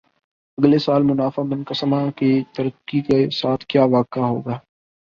اگلے 0.57 0.79
سال 0.79 1.01
منافع 1.03 1.43
منقسمہ 1.43 2.01
کی 2.17 2.31
ترقی 2.55 3.01
کے 3.01 3.19
ساتھ 3.31 3.65
کِیا 3.69 3.83
واقع 3.93 4.19
ہو 4.21 4.39
گا 4.41 4.57